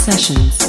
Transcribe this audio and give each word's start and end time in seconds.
Sessions. 0.00 0.59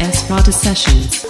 S. 0.00 0.26
Father 0.26 0.50
Sessions. 0.50 1.29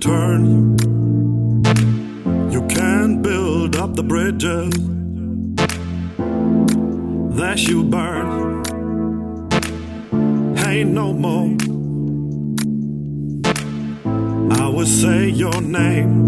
Turn. 0.00 0.78
You 2.50 2.66
can't 2.68 3.22
build 3.22 3.76
up 3.76 3.94
the 3.94 4.02
bridges 4.02 4.72
that 7.36 7.58
you 7.68 7.84
burn. 7.84 8.64
Ain't 10.66 10.90
no 10.92 11.12
more. 11.12 11.54
I 14.58 14.68
will 14.68 14.86
say 14.86 15.28
your 15.28 15.60
name. 15.60 16.19